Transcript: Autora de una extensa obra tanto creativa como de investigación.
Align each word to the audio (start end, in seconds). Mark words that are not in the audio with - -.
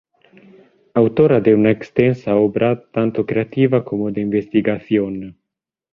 Autora 1.01 1.39
de 1.41 1.53
una 1.53 1.69
extensa 1.69 2.33
obra 2.35 2.87
tanto 2.91 3.23
creativa 3.27 3.85
como 3.85 4.11
de 4.11 4.21
investigación. 4.21 5.37